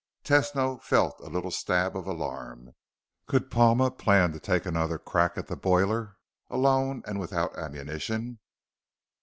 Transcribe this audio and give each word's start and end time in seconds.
Tesno 0.23 0.81
felt 0.81 1.19
a 1.19 1.27
little 1.29 1.51
stab 1.51 1.95
of 1.95 2.07
alarm. 2.07 2.73
Could 3.27 3.51
Palma 3.51 3.91
plan 3.91 4.31
to 4.31 4.39
take 4.39 4.65
another 4.65 4.97
crack 4.97 5.37
at 5.37 5.45
the 5.45 5.55
boiler? 5.55 6.17
Alone 6.49 7.03
and 7.05 7.19
without 7.19 7.55
ammunition? 7.55 8.39